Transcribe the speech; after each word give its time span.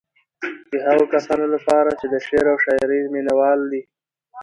د 0.71 0.73
هغو 0.87 1.05
کسانو 1.13 1.45
لپاره 1.55 1.89
چې 1.99 2.05
د 2.13 2.15
شعر 2.27 2.45
او 2.51 2.57
شاعرۍ 2.65 2.99
مينوال 3.15 3.59
دي. 3.71 3.81